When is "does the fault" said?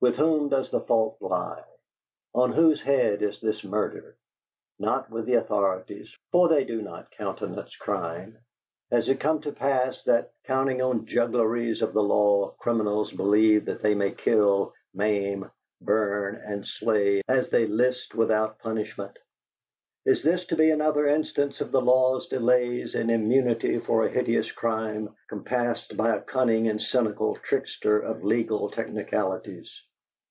0.48-1.16